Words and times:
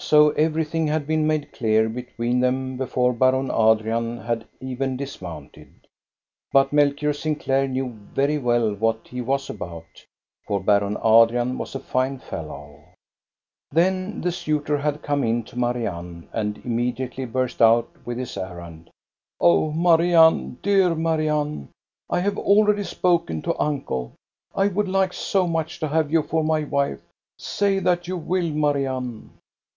So 0.00 0.30
everything 0.30 0.86
had 0.86 1.06
been 1.06 1.26
made 1.26 1.52
clear 1.52 1.86
between 1.88 2.40
them 2.40 2.78
before 2.78 3.12
Baron 3.12 3.50
Adrian 3.50 4.16
had 4.16 4.46
even 4.60 4.96
dismounted. 4.96 5.86
But 6.50 6.72
Melchior 6.72 7.12
Sinclair 7.12 7.66
knew 7.68 7.92
very 8.14 8.38
well 8.38 8.72
what 8.74 9.08
he 9.08 9.20
was 9.20 9.50
about, 9.50 10.06
for 10.46 10.62
Baron 10.62 10.96
Adrian 11.04 11.58
was 11.58 11.74
a 11.74 11.80
fine 11.80 12.20
fellow. 12.20 12.94
Then 13.70 14.22
the 14.22 14.32
suitor 14.32 14.78
had 14.78 15.02
come 15.02 15.24
in 15.24 15.42
to 15.44 15.58
Marianne 15.58 16.28
and 16.32 16.58
im 16.64 16.76
mediately 16.76 17.26
burst 17.26 17.60
out 17.60 17.90
with 18.06 18.16
his 18.18 18.36
errand." 18.38 18.88
Oh, 19.42 19.72
Marianne, 19.72 20.58
dear 20.62 20.94
Marianne. 20.94 21.68
I 22.08 22.20
have 22.20 22.38
already 22.38 22.84
spoken 22.84 23.42
to 23.42 23.60
uncle. 23.60 24.14
I 24.54 24.68
would 24.68 24.88
like 24.88 25.12
so 25.12 25.46
much 25.46 25.80
to 25.80 25.88
have 25.88 26.10
you 26.10 26.22
for 26.22 26.42
my 26.44 26.62
wife. 26.64 27.00
Say 27.36 27.80
that 27.80 28.08
you 28.08 28.16
will, 28.16 28.48
Marianne. 28.48 29.32